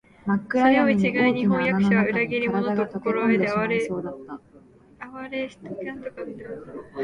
[0.51, 4.17] それを一概に「飜訳者は裏切り者」と心得て畏れ謹しんだの
[5.29, 5.51] では、